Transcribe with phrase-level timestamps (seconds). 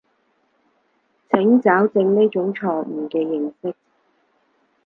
[1.29, 3.75] 請糾正呢種錯誤嘅認識